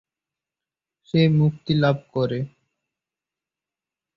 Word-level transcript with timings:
সে 1.05 1.21
মুক্তিলাভ 1.37 1.97
করে। 2.13 2.39